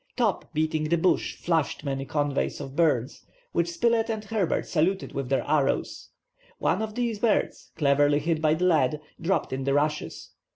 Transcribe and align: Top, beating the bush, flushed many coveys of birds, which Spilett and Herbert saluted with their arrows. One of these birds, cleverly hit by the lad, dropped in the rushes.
Top, 0.17 0.51
beating 0.51 0.85
the 0.85 0.97
bush, 0.97 1.35
flushed 1.35 1.83
many 1.83 2.05
coveys 2.05 2.59
of 2.59 2.75
birds, 2.75 3.23
which 3.51 3.69
Spilett 3.71 4.09
and 4.09 4.23
Herbert 4.25 4.65
saluted 4.65 5.11
with 5.13 5.29
their 5.29 5.47
arrows. 5.47 6.09
One 6.57 6.81
of 6.81 6.95
these 6.95 7.19
birds, 7.19 7.71
cleverly 7.75 8.17
hit 8.17 8.41
by 8.41 8.55
the 8.55 8.65
lad, 8.65 8.99
dropped 9.21 9.53
in 9.53 9.63
the 9.63 9.75
rushes. 9.75 10.31